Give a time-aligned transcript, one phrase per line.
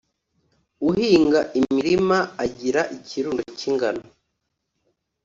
[0.89, 4.03] Uhinga imirima agira ikirundo cy’ingano,